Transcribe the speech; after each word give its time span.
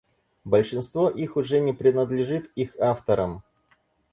Большинство 0.45 1.11
их 1.11 1.37
уже 1.37 1.59
не 1.59 1.73
принадлежит 1.73 2.49
их 2.55 2.75
авторам. 2.79 3.43